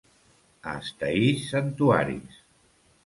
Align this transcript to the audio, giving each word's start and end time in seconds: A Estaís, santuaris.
A 0.71 0.73
Estaís, 0.85 1.45
santuaris. 1.51 2.43